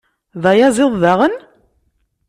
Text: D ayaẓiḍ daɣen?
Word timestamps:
D 0.41 0.43
ayaẓiḍ 0.51 0.93
daɣen? 1.01 1.35